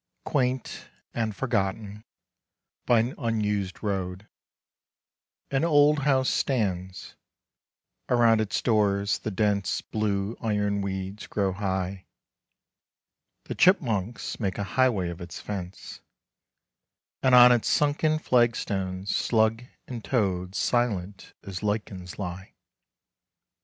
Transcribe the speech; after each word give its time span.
Quaint 0.25 0.89
and 1.13 1.35
forgotten, 1.35 2.03
by 2.87 3.01
an 3.01 3.13
unused 3.19 3.83
road, 3.83 4.27
An 5.51 5.63
old 5.63 5.99
house 5.99 6.27
stands: 6.27 7.15
around 8.09 8.41
its 8.41 8.59
doors 8.63 9.19
the 9.19 9.29
dense 9.29 9.81
Blue 9.81 10.35
iron 10.41 10.81
weeds 10.81 11.27
grow 11.27 11.51
high; 11.53 12.07
The 13.43 13.53
chipmunks 13.53 14.39
make 14.39 14.57
a 14.57 14.63
highway 14.73 15.09
of 15.09 15.21
its 15.21 15.39
fence; 15.39 16.01
And 17.21 17.35
on 17.35 17.51
its 17.51 17.67
sunken 17.67 18.17
flagstones 18.17 19.15
slug 19.15 19.65
and 19.85 20.03
toad 20.03 20.55
Silent 20.55 21.35
as 21.43 21.61
lichens 21.61 22.17
lie. 22.17 22.55